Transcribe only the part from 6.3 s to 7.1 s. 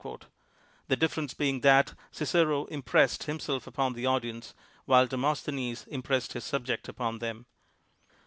his sub ject